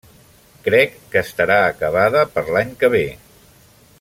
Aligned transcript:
Crec 0.67 0.95
que 1.15 1.21
estarà 1.27 1.59
acabada 1.67 2.25
per 2.37 2.45
l'any 2.57 2.75
que 2.83 2.91
ve. 2.97 3.05